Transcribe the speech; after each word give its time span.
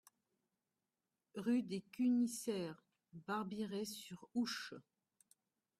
Rue 1.35 1.61
des 1.61 1.81
Cunisseres, 1.91 2.81
Barbirey-sur-Ouche 3.13 4.73